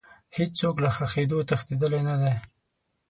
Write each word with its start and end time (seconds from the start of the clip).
هیڅ 0.37 0.51
څوک 0.61 0.75
له 0.83 0.89
ښخېدو 0.95 1.37
تښتېدلی 1.49 2.01
نه 2.07 2.15
دی. 2.21 2.35